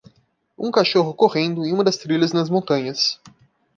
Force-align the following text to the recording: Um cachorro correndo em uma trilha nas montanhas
Um 0.57 0.71
cachorro 0.71 1.13
correndo 1.13 1.63
em 1.63 1.71
uma 1.73 1.83
trilha 1.83 2.25
nas 2.33 2.49
montanhas 2.49 3.21